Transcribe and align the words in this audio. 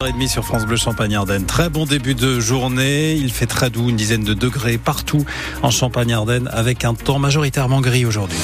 h 0.00 0.28
sur 0.28 0.44
France 0.44 0.64
Bleu 0.64 0.76
Champagne 0.76 1.16
Ardenne. 1.16 1.44
Très 1.44 1.68
bon 1.70 1.84
début 1.84 2.14
de 2.14 2.38
journée. 2.38 3.14
Il 3.14 3.32
fait 3.32 3.46
très 3.46 3.68
doux, 3.68 3.88
une 3.88 3.96
dizaine 3.96 4.22
de 4.22 4.32
degrés 4.32 4.78
partout 4.78 5.24
en 5.60 5.72
Champagne 5.72 6.12
Ardenne 6.12 6.48
avec 6.52 6.84
un 6.84 6.94
temps 6.94 7.18
majoritairement 7.18 7.80
gris 7.80 8.06
aujourd'hui. 8.06 8.38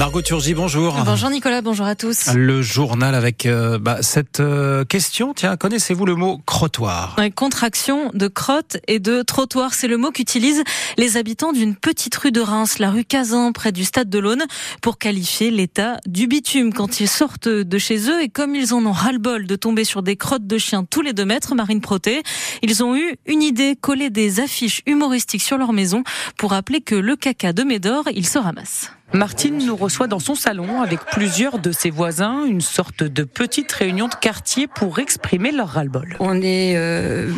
Margot 0.00 0.22
bonjour. 0.56 0.96
Bonjour 1.04 1.28
Nicolas, 1.28 1.60
bonjour 1.60 1.84
à 1.84 1.94
tous. 1.94 2.32
Le 2.34 2.62
journal 2.62 3.14
avec 3.14 3.44
euh, 3.44 3.78
bah, 3.78 3.98
cette 4.00 4.40
euh, 4.40 4.82
question, 4.82 5.34
tiens, 5.34 5.58
connaissez-vous 5.58 6.06
le 6.06 6.14
mot 6.14 6.40
crottoir? 6.46 7.16
Contraction 7.34 8.10
de 8.14 8.26
crotte 8.26 8.78
et 8.88 8.98
de 8.98 9.20
trottoir, 9.20 9.74
c'est 9.74 9.88
le 9.88 9.98
mot 9.98 10.10
qu'utilisent 10.10 10.64
les 10.96 11.18
habitants 11.18 11.52
d'une 11.52 11.76
petite 11.76 12.14
rue 12.14 12.32
de 12.32 12.40
Reims, 12.40 12.78
la 12.78 12.90
rue 12.90 13.04
Cazin, 13.04 13.52
près 13.52 13.72
du 13.72 13.84
stade 13.84 14.08
de 14.08 14.18
l'Aune, 14.18 14.44
pour 14.80 14.96
qualifier 14.96 15.50
l'état 15.50 15.98
du 16.06 16.26
bitume 16.26 16.72
quand 16.72 17.00
ils 17.00 17.08
sortent 17.08 17.48
de 17.48 17.78
chez 17.78 18.08
eux 18.08 18.22
et 18.22 18.30
comme 18.30 18.54
ils 18.54 18.72
en 18.72 18.86
ont 18.86 18.92
ras-le-bol 18.92 19.46
de 19.46 19.54
tomber 19.54 19.84
sur 19.84 20.02
des 20.02 20.16
crottes 20.16 20.46
de 20.46 20.56
chiens 20.56 20.82
tous 20.82 21.02
les 21.02 21.12
deux 21.12 21.26
mètres, 21.26 21.54
Marine 21.54 21.82
Proté, 21.82 22.22
ils 22.62 22.82
ont 22.82 22.96
eu 22.96 23.16
une 23.26 23.42
idée, 23.42 23.76
coller 23.78 24.08
des 24.08 24.40
affiches 24.40 24.80
humoristiques 24.86 25.42
sur 25.42 25.58
leur 25.58 25.74
maison 25.74 26.04
pour 26.38 26.52
rappeler 26.52 26.80
que 26.80 26.94
le 26.94 27.16
caca 27.16 27.52
de 27.52 27.64
Médor, 27.64 28.04
il 28.14 28.26
se 28.26 28.38
ramasse. 28.38 28.92
Martine 29.12 29.58
nous 29.66 29.76
reçoit 29.76 30.06
dans 30.06 30.20
son 30.20 30.34
salon 30.34 30.82
avec 30.82 31.00
plusieurs 31.12 31.58
de 31.58 31.72
ses 31.72 31.90
voisins, 31.90 32.44
une 32.44 32.60
sorte 32.60 33.02
de 33.02 33.24
petite 33.24 33.72
réunion 33.72 34.06
de 34.06 34.14
quartier 34.14 34.68
pour 34.68 34.98
exprimer 35.00 35.50
leur 35.50 35.68
ras-le-bol. 35.68 36.16
On 36.20 36.40
est 36.40 36.76
euh, 36.76 37.30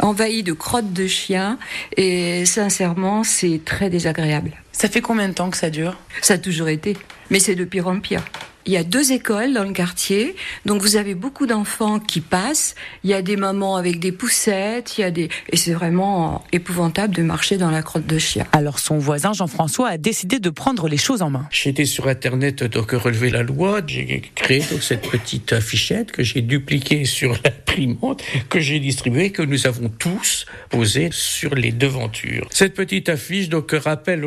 envahi 0.00 0.42
de 0.42 0.52
crottes 0.52 0.92
de 0.92 1.06
chiens 1.06 1.58
et 1.96 2.44
sincèrement, 2.46 3.24
c'est 3.24 3.60
très 3.64 3.90
désagréable. 3.90 4.52
Ça 4.72 4.88
fait 4.88 5.00
combien 5.00 5.28
de 5.28 5.34
temps 5.34 5.50
que 5.50 5.56
ça 5.56 5.70
dure? 5.70 5.96
Ça 6.22 6.34
a 6.34 6.38
toujours 6.38 6.68
été, 6.68 6.96
mais 7.30 7.40
c'est 7.40 7.54
de 7.54 7.64
pire 7.64 7.88
en 7.88 8.00
pire. 8.00 8.22
Il 8.68 8.72
y 8.72 8.76
a 8.76 8.84
deux 8.84 9.12
écoles 9.12 9.54
dans 9.54 9.64
le 9.64 9.72
quartier, 9.72 10.36
donc 10.66 10.82
vous 10.82 10.96
avez 10.96 11.14
beaucoup 11.14 11.46
d'enfants 11.46 11.98
qui 11.98 12.20
passent. 12.20 12.74
Il 13.02 13.08
y 13.08 13.14
a 13.14 13.22
des 13.22 13.36
mamans 13.36 13.76
avec 13.76 13.98
des 13.98 14.12
poussettes, 14.12 14.98
il 14.98 15.00
y 15.00 15.04
a 15.04 15.10
des 15.10 15.30
et 15.48 15.56
c'est 15.56 15.72
vraiment 15.72 16.44
épouvantable 16.52 17.14
de 17.14 17.22
marcher 17.22 17.56
dans 17.56 17.70
la 17.70 17.80
crotte 17.80 18.06
de 18.06 18.18
chien. 18.18 18.44
Alors 18.52 18.78
son 18.78 18.98
voisin 18.98 19.32
Jean-François 19.32 19.88
a 19.88 19.96
décidé 19.96 20.38
de 20.38 20.50
prendre 20.50 20.86
les 20.86 20.98
choses 20.98 21.22
en 21.22 21.30
main. 21.30 21.48
J'étais 21.50 21.86
sur 21.86 22.08
internet 22.08 22.62
donc 22.62 22.90
relever 22.90 23.30
la 23.30 23.42
loi, 23.42 23.80
j'ai 23.86 24.20
créé 24.34 24.62
donc 24.70 24.82
cette 24.82 25.08
petite 25.08 25.54
affichette 25.54 26.12
que 26.12 26.22
j'ai 26.22 26.42
dupliquée 26.42 27.06
sur 27.06 27.38
l'imprimante, 27.42 28.22
que 28.50 28.60
j'ai 28.60 28.80
distribuée, 28.80 29.32
que 29.32 29.40
nous 29.40 29.66
avons 29.66 29.88
tous 29.88 30.44
posée 30.68 31.08
sur 31.10 31.54
les 31.54 31.72
devantures. 31.72 32.46
Cette 32.50 32.74
petite 32.74 33.08
affiche 33.08 33.48
donc 33.48 33.70
rappelle 33.70 34.26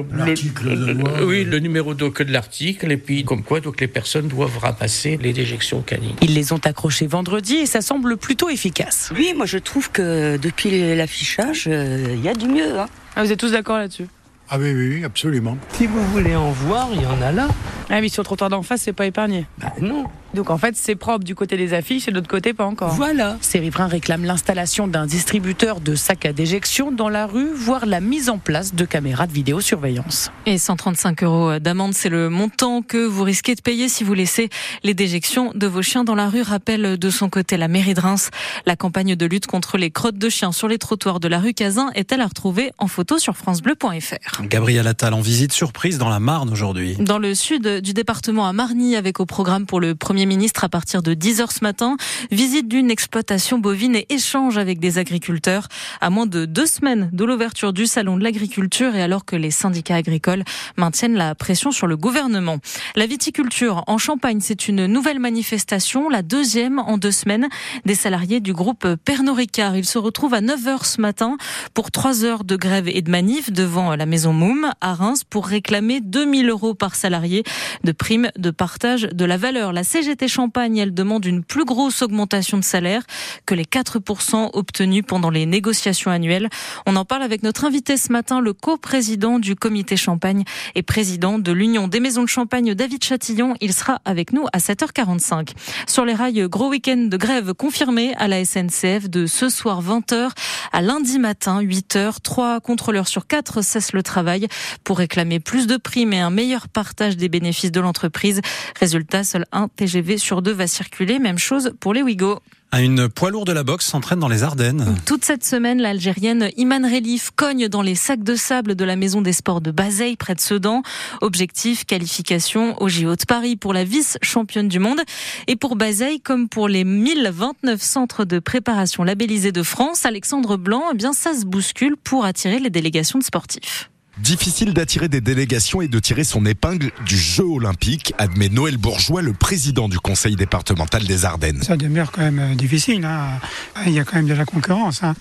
le, 0.63 0.93
le, 0.93 1.25
oui, 1.25 1.43
le 1.43 1.59
numéro 1.59 1.93
donc 1.93 2.21
de 2.21 2.31
l'article 2.31 2.91
et 2.91 2.97
puis 2.97 3.23
comme 3.23 3.43
quoi 3.43 3.59
donc 3.59 3.79
les 3.81 3.87
personnes 3.87 4.27
doivent 4.27 4.57
ramasser 4.57 5.17
les 5.21 5.33
déjections 5.33 5.81
canines. 5.81 6.15
Ils 6.21 6.33
les 6.33 6.53
ont 6.53 6.59
accrochés 6.63 7.07
vendredi 7.07 7.55
et 7.55 7.65
ça 7.65 7.81
semble 7.81 8.17
plutôt 8.17 8.49
efficace. 8.49 9.11
Oui, 9.15 9.33
moi 9.35 9.45
je 9.45 9.57
trouve 9.57 9.91
que 9.91 10.37
depuis 10.37 10.95
l'affichage, 10.95 11.65
euh, 11.67 12.13
il 12.13 12.23
y 12.23 12.29
a 12.29 12.33
du 12.33 12.47
mieux. 12.47 12.79
Hein. 12.79 12.87
Ah, 13.15 13.23
vous 13.23 13.31
êtes 13.31 13.39
tous 13.39 13.51
d'accord 13.51 13.77
là-dessus? 13.77 14.07
Ah 14.49 14.57
oui, 14.59 14.73
oui, 14.73 15.03
absolument. 15.05 15.57
Si 15.73 15.87
vous 15.87 16.03
voulez 16.07 16.35
en 16.35 16.51
voir, 16.51 16.89
il 16.93 17.01
y 17.01 17.05
en 17.05 17.21
a 17.21 17.31
là. 17.31 17.47
Ah 17.93 17.99
oui, 17.99 18.09
sur 18.09 18.21
le 18.21 18.25
trottoir 18.25 18.49
d'en 18.49 18.61
face, 18.61 18.83
c'est 18.83 18.93
pas 18.93 19.05
épargné. 19.05 19.45
Bah 19.57 19.73
non. 19.81 20.05
Donc 20.33 20.49
en 20.49 20.57
fait, 20.57 20.77
c'est 20.77 20.95
propre 20.95 21.25
du 21.25 21.35
côté 21.35 21.57
des 21.57 21.73
affiches 21.73 22.07
et 22.07 22.11
de 22.11 22.15
l'autre 22.15 22.29
côté, 22.29 22.53
pas 22.53 22.65
encore. 22.65 22.93
Voilà. 22.93 23.37
Ces 23.41 23.59
riverains 23.59 23.87
réclament 23.87 24.23
l'installation 24.23 24.87
d'un 24.87 25.05
distributeur 25.05 25.81
de 25.81 25.95
sacs 25.95 26.25
à 26.25 26.31
déjection 26.31 26.93
dans 26.93 27.09
la 27.09 27.27
rue, 27.27 27.51
voire 27.53 27.85
la 27.85 27.99
mise 27.99 28.29
en 28.29 28.37
place 28.37 28.73
de 28.73 28.85
caméras 28.85 29.27
de 29.27 29.33
vidéosurveillance. 29.33 30.31
Et 30.45 30.57
135 30.57 31.23
euros 31.23 31.59
d'amende, 31.59 31.93
c'est 31.93 32.07
le 32.07 32.29
montant 32.29 32.81
que 32.81 32.97
vous 32.97 33.23
risquez 33.23 33.55
de 33.55 33.61
payer 33.61 33.89
si 33.89 34.05
vous 34.05 34.13
laissez 34.13 34.49
les 34.83 34.93
déjections 34.93 35.51
de 35.53 35.67
vos 35.67 35.81
chiens 35.81 36.05
dans 36.05 36.15
la 36.15 36.29
rue, 36.29 36.43
rappelle 36.43 36.97
de 36.97 37.09
son 37.09 37.29
côté 37.29 37.57
la 37.57 37.67
mairie 37.67 37.93
de 37.93 37.99
Reims. 37.99 38.29
La 38.65 38.77
campagne 38.77 39.17
de 39.17 39.25
lutte 39.25 39.47
contre 39.47 39.77
les 39.77 39.91
crottes 39.91 40.17
de 40.17 40.29
chiens 40.29 40.53
sur 40.53 40.69
les 40.69 40.77
trottoirs 40.77 41.19
de 41.19 41.27
la 41.27 41.39
rue 41.39 41.53
Cazin 41.53 41.89
est-elle 41.93 42.21
à 42.21 42.27
retrouver 42.27 42.71
en 42.77 42.87
photo 42.87 43.17
sur 43.17 43.35
francebleu.fr. 43.35 44.43
Gabriel 44.43 44.87
Attal 44.87 45.13
en 45.13 45.19
visite 45.19 45.51
surprise 45.51 45.97
dans 45.97 46.09
la 46.09 46.21
Marne 46.21 46.49
aujourd'hui. 46.49 46.95
Dans 46.99 47.17
le 47.17 47.35
sud 47.35 47.80
du 47.81 47.93
département 47.93 48.47
à 48.47 48.53
Marny, 48.53 48.95
avec 48.95 49.19
au 49.19 49.25
programme 49.25 49.65
pour 49.65 49.79
le 49.79 49.95
Premier 49.95 50.25
ministre 50.25 50.63
à 50.63 50.69
partir 50.69 51.01
de 51.01 51.13
10h 51.13 51.51
ce 51.51 51.63
matin, 51.63 51.97
visite 52.31 52.67
d'une 52.67 52.91
exploitation 52.91 53.57
bovine 53.57 53.95
et 53.95 54.05
échange 54.09 54.57
avec 54.57 54.79
des 54.79 54.97
agriculteurs. 54.97 55.67
À 55.99 56.09
moins 56.09 56.25
de 56.25 56.45
deux 56.45 56.65
semaines 56.65 57.09
de 57.11 57.25
l'ouverture 57.25 57.73
du 57.73 57.87
salon 57.87 58.17
de 58.17 58.23
l'agriculture 58.23 58.95
et 58.95 59.01
alors 59.01 59.25
que 59.25 59.35
les 59.35 59.51
syndicats 59.51 59.95
agricoles 59.95 60.43
maintiennent 60.77 61.15
la 61.15 61.35
pression 61.35 61.71
sur 61.71 61.87
le 61.87 61.97
gouvernement. 61.97 62.57
La 62.95 63.05
viticulture 63.05 63.83
en 63.87 63.97
Champagne, 63.97 64.39
c'est 64.41 64.67
une 64.67 64.85
nouvelle 64.85 65.19
manifestation, 65.19 66.09
la 66.09 66.21
deuxième 66.21 66.79
en 66.79 66.97
deux 66.97 67.11
semaines 67.11 67.47
des 67.85 67.95
salariés 67.95 68.39
du 68.39 68.53
groupe 68.53 68.87
Pernod 69.05 69.35
Ricard. 69.35 69.75
Ils 69.75 69.85
se 69.85 69.97
retrouvent 69.97 70.33
à 70.33 70.41
9h 70.41 70.85
ce 70.85 71.01
matin 71.01 71.37
pour 71.73 71.91
trois 71.91 72.25
heures 72.25 72.43
de 72.43 72.55
grève 72.55 72.87
et 72.87 73.01
de 73.01 73.09
manif 73.09 73.51
devant 73.51 73.95
la 73.95 74.05
maison 74.05 74.33
Moum 74.33 74.69
à 74.81 74.93
Reims 74.93 75.23
pour 75.23 75.47
réclamer 75.47 76.01
2000 76.01 76.49
euros 76.49 76.73
par 76.73 76.95
salarié 76.95 77.43
de 77.83 77.91
prime 77.91 78.29
de 78.37 78.51
partage 78.51 79.03
de 79.03 79.25
la 79.25 79.37
valeur. 79.37 79.73
La 79.73 79.83
CGT 79.83 80.27
Champagne, 80.27 80.77
elle 80.77 80.93
demande 80.93 81.25
une 81.25 81.43
plus 81.43 81.65
grosse 81.65 82.01
augmentation 82.01 82.57
de 82.57 82.63
salaire 82.63 83.03
que 83.45 83.55
les 83.55 83.65
4% 83.65 84.51
obtenus 84.53 85.03
pendant 85.07 85.29
les 85.29 85.45
négociations 85.45 86.11
annuelles. 86.11 86.49
On 86.85 86.95
en 86.95 87.05
parle 87.05 87.23
avec 87.23 87.43
notre 87.43 87.65
invité 87.65 87.97
ce 87.97 88.11
matin, 88.11 88.41
le 88.41 88.53
co-président 88.53 89.39
du 89.39 89.55
comité 89.55 89.97
Champagne 89.97 90.43
et 90.75 90.81
président 90.81 91.39
de 91.39 91.51
l'Union 91.51 91.87
des 91.87 91.99
maisons 91.99 92.23
de 92.23 92.27
Champagne, 92.27 92.73
David 92.73 93.03
Chatillon. 93.03 93.55
Il 93.61 93.73
sera 93.73 93.99
avec 94.05 94.33
nous 94.33 94.45
à 94.53 94.57
7h45. 94.57 95.49
Sur 95.87 96.05
les 96.05 96.13
rails, 96.13 96.47
gros 96.49 96.69
week-end 96.69 97.07
de 97.09 97.17
grève 97.17 97.53
confirmé 97.53 98.13
à 98.15 98.27
la 98.27 98.43
SNCF 98.43 99.09
de 99.09 99.25
ce 99.25 99.49
soir 99.49 99.81
20h 99.83 100.29
à 100.71 100.81
lundi 100.81 101.19
matin 101.19 101.61
8h. 101.61 102.21
Trois 102.23 102.59
contrôleurs 102.59 103.07
sur 103.07 103.27
quatre 103.27 103.61
cessent 103.61 103.93
le 103.93 104.03
travail 104.03 104.47
pour 104.83 104.97
réclamer 104.97 105.39
plus 105.39 105.67
de 105.67 105.77
primes 105.77 106.13
et 106.13 106.19
un 106.19 106.29
meilleur 106.29 106.67
partage 106.67 107.17
des 107.17 107.29
bénéfices 107.29 107.50
de 107.71 107.79
l'entreprise. 107.79 108.41
Résultat, 108.79 109.23
seul 109.23 109.45
un 109.51 109.67
TGV 109.67 110.17
sur 110.17 110.41
deux 110.41 110.53
va 110.53 110.67
circuler. 110.67 111.19
Même 111.19 111.37
chose 111.37 111.73
pour 111.79 111.93
les 111.93 112.01
Ouigo. 112.01 112.39
Une 112.73 113.09
poids 113.09 113.31
lourde 113.31 113.47
de 113.47 113.51
la 113.51 113.63
boxe 113.63 113.85
s'entraîne 113.85 114.19
dans 114.19 114.29
les 114.29 114.43
Ardennes. 114.43 114.95
Toute 115.05 115.25
cette 115.25 115.43
semaine, 115.43 115.81
l'Algérienne 115.81 116.51
Iman 116.55 116.85
Relif 116.85 117.29
cogne 117.35 117.67
dans 117.67 117.81
les 117.81 117.95
sacs 117.95 118.23
de 118.23 118.35
sable 118.35 118.75
de 118.75 118.85
la 118.85 118.95
Maison 118.95 119.21
des 119.21 119.33
Sports 119.33 119.59
de 119.59 119.71
Bazeille, 119.71 120.15
près 120.15 120.35
de 120.35 120.39
Sedan. 120.39 120.81
Objectif, 121.19 121.85
qualification 121.85 122.81
au 122.81 122.87
JO 122.87 123.17
de 123.17 123.25
Paris 123.27 123.57
pour 123.57 123.73
la 123.73 123.83
vice-championne 123.83 124.69
du 124.69 124.79
monde. 124.79 125.01
Et 125.47 125.57
pour 125.57 125.75
Bazeille, 125.75 126.21
comme 126.21 126.47
pour 126.47 126.69
les 126.69 126.85
1029 126.85 127.81
centres 127.81 128.23
de 128.23 128.39
préparation 128.39 129.03
labellisés 129.03 129.51
de 129.51 129.63
France, 129.63 130.05
Alexandre 130.05 130.55
Blanc, 130.55 130.83
eh 130.93 130.95
bien, 130.95 131.11
ça 131.11 131.33
se 131.33 131.45
bouscule 131.45 131.97
pour 131.97 132.23
attirer 132.23 132.59
les 132.59 132.69
délégations 132.69 133.19
de 133.19 133.23
sportifs. 133.25 133.91
Difficile 134.23 134.73
d'attirer 134.73 135.09
des 135.09 135.19
délégations 135.19 135.81
et 135.81 135.87
de 135.87 135.97
tirer 135.99 136.23
son 136.23 136.45
épingle 136.45 136.91
du 137.05 137.17
jeu 137.17 137.43
olympique, 137.43 138.13
admet 138.19 138.49
Noël 138.49 138.77
Bourgeois, 138.77 139.23
le 139.23 139.33
président 139.33 139.89
du 139.89 139.99
conseil 139.99 140.35
départemental 140.35 141.03
des 141.05 141.25
Ardennes. 141.25 141.63
Ça 141.63 141.75
demeure 141.75 142.11
quand 142.11 142.21
même 142.21 142.55
difficile. 142.55 143.03
Hein. 143.03 143.39
Il 143.87 143.93
y 143.93 143.99
a 143.99 144.03
quand 144.03 144.17
même 144.17 144.27
de 144.27 144.33
la 144.33 144.45
concurrence. 144.45 145.01
Hein. 145.03 145.15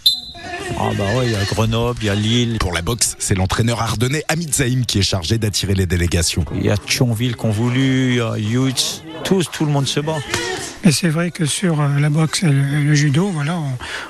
Ah 0.79 0.91
bah 0.97 1.05
ouais, 1.17 1.27
il 1.27 1.33
y 1.33 1.35
a 1.35 1.45
Grenoble, 1.45 1.99
il 2.03 2.07
y 2.07 2.11
a 2.11 2.15
Lille. 2.15 2.59
Pour 2.61 2.73
la 2.73 2.83
boxe, 2.83 3.17
c'est 3.19 3.35
l'entraîneur 3.35 3.81
ardennais 3.81 4.23
Hamid 4.29 4.55
Zaïm 4.55 4.85
qui 4.85 4.99
est 4.99 5.03
chargé 5.03 5.39
d'attirer 5.39 5.75
les 5.75 5.87
délégations. 5.87 6.45
Il 6.55 6.63
y 6.63 6.71
a 6.71 6.77
Thionville 6.77 7.37
qu'on 7.37 7.51
voulu, 7.51 8.11
il 8.11 8.17
y 8.17 8.21
a 8.21 8.39
Youth, 8.39 9.03
tous, 9.25 9.51
tout 9.51 9.65
le 9.65 9.73
monde 9.73 9.87
se 9.87 10.01
bat. 10.01 10.19
Mais 10.85 10.93
c'est 10.93 11.09
vrai 11.09 11.31
que 11.31 11.45
sur 11.45 11.81
euh, 11.81 11.99
la 11.99 12.09
boxe 12.09 12.43
et 12.43 12.47
le, 12.47 12.95
judo, 12.95 13.29
voilà, 13.29 13.59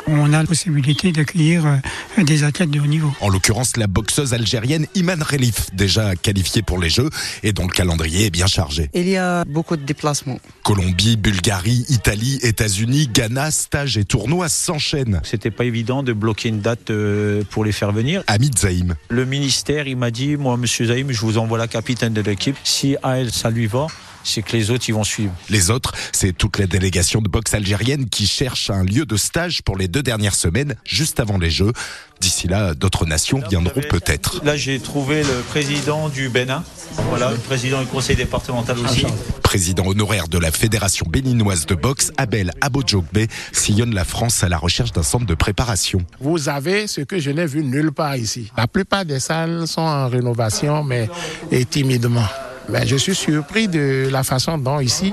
on, 0.06 0.32
a 0.32 0.42
la 0.42 0.44
possibilité 0.44 1.10
d'accueillir 1.10 1.66
euh, 1.66 2.22
des 2.22 2.44
athlètes 2.44 2.70
de 2.70 2.78
haut 2.78 2.86
niveau. 2.86 3.12
En 3.20 3.28
l'occurrence, 3.28 3.76
la 3.76 3.88
boxeuse 3.88 4.34
algérienne 4.34 4.86
Iman 4.94 5.20
Relif, 5.20 5.74
déjà 5.74 6.14
qualifiée 6.14 6.62
pour 6.62 6.78
les 6.78 6.88
Jeux, 6.88 7.10
et 7.42 7.52
dont 7.52 7.64
le 7.64 7.72
calendrier 7.72 8.26
est 8.26 8.30
bien 8.30 8.46
chargé. 8.46 8.88
Il 8.94 9.08
y 9.08 9.16
a 9.16 9.44
beaucoup 9.46 9.76
de 9.76 9.82
déplacements. 9.82 10.38
Colombie, 10.62 11.16
Bulgarie, 11.16 11.84
Italie, 11.88 12.38
États-Unis, 12.42 13.08
Ghana, 13.12 13.50
stages 13.50 13.96
et 13.96 14.04
tournois 14.04 14.48
s'enchaînent. 14.48 15.20
C'était 15.24 15.50
pas 15.50 15.64
évident 15.64 16.04
de 16.04 16.12
bloquer 16.12 16.50
une 16.50 16.60
date 16.60 16.90
euh, 16.90 17.42
pour 17.50 17.64
les 17.64 17.72
faire 17.72 17.90
venir. 17.90 18.22
Hamid 18.28 18.56
Zaïm. 18.56 18.94
Le 19.08 19.24
ministère, 19.24 19.88
il 19.88 19.96
m'a 19.96 20.12
dit, 20.12 20.36
moi, 20.36 20.56
monsieur 20.56 20.86
Zaïm, 20.86 21.10
je 21.10 21.20
vous 21.20 21.36
envoie 21.36 21.58
la 21.58 21.68
capitaine 21.68 22.12
de 22.12 22.20
l'équipe. 22.20 22.56
Si 22.62 22.96
à 23.02 23.18
elle, 23.18 23.32
ça 23.32 23.50
lui 23.50 23.66
va, 23.66 23.88
c'est 24.24 24.42
que 24.42 24.56
les 24.56 24.70
autres, 24.70 24.84
ils 24.88 24.94
vont 24.94 25.04
suivre. 25.04 25.32
Les 25.48 25.70
autres, 25.70 25.92
c'est 26.12 26.32
toute 26.32 26.58
la 26.58 26.66
délégation 26.66 27.20
de 27.20 27.28
boxe 27.28 27.54
algérienne 27.54 28.08
qui 28.08 28.26
cherche 28.26 28.70
un 28.70 28.84
lieu 28.84 29.06
de 29.06 29.16
stage 29.16 29.62
pour 29.62 29.76
les 29.76 29.88
deux 29.88 30.02
dernières 30.02 30.34
semaines, 30.34 30.74
juste 30.84 31.20
avant 31.20 31.38
les 31.38 31.50
Jeux. 31.50 31.72
D'ici 32.20 32.48
là, 32.48 32.74
d'autres 32.74 33.06
nations 33.06 33.40
viendront 33.48 33.80
peut-être. 33.88 34.44
Là, 34.44 34.54
j'ai 34.54 34.78
trouvé 34.78 35.22
le 35.22 35.40
président 35.48 36.10
du 36.10 36.28
Bénin. 36.28 36.62
Voilà, 37.08 37.30
le 37.30 37.38
président 37.38 37.80
du 37.80 37.86
conseil 37.86 38.14
départemental 38.14 38.78
aussi. 38.78 39.06
Président 39.42 39.86
honoraire 39.86 40.28
de 40.28 40.38
la 40.38 40.52
Fédération 40.52 41.06
béninoise 41.08 41.64
de 41.64 41.74
boxe, 41.74 42.12
Abel 42.18 42.52
Abodjogbe 42.60 43.26
sillonne 43.52 43.94
la 43.94 44.04
France 44.04 44.44
à 44.44 44.48
la 44.48 44.58
recherche 44.58 44.92
d'un 44.92 45.02
centre 45.02 45.24
de 45.24 45.34
préparation. 45.34 46.04
Vous 46.20 46.50
avez 46.50 46.86
ce 46.86 47.00
que 47.00 47.18
je 47.18 47.30
n'ai 47.30 47.46
vu 47.46 47.64
nulle 47.64 47.90
part 47.92 48.16
ici. 48.16 48.52
La 48.56 48.66
plupart 48.66 49.06
des 49.06 49.18
salles 49.18 49.66
sont 49.66 49.80
en 49.80 50.08
rénovation, 50.08 50.84
mais 50.84 51.08
et 51.50 51.64
timidement. 51.64 52.26
Mais 52.68 52.86
je 52.86 52.96
suis 52.96 53.14
surpris 53.14 53.68
de 53.68 54.08
la 54.10 54.22
façon 54.22 54.58
dont 54.58 54.80
ici 54.80 55.12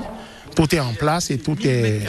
tout 0.54 0.74
est 0.74 0.80
en 0.80 0.92
place 0.92 1.30
et 1.30 1.38
tout 1.38 1.56
est 1.64 2.02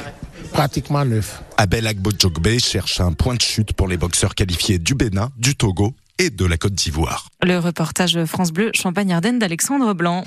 pratiquement 0.51 1.05
neufs. 1.05 1.41
Abel 1.57 1.87
Agbodjogbe 1.87 2.59
cherche 2.59 2.99
un 2.99 3.13
point 3.13 3.35
de 3.35 3.41
chute 3.41 3.73
pour 3.73 3.87
les 3.87 3.97
boxeurs 3.97 4.35
qualifiés 4.35 4.79
du 4.79 4.95
Bénin, 4.95 5.29
du 5.37 5.55
Togo 5.55 5.93
et 6.17 6.29
de 6.29 6.45
la 6.45 6.57
Côte 6.57 6.73
d'Ivoire. 6.73 7.29
Le 7.43 7.57
reportage 7.57 8.23
France 8.25 8.51
Bleu 8.51 8.71
Champagne-Ardenne 8.73 9.39
d'Alexandre 9.39 9.93
Blanc. 9.93 10.23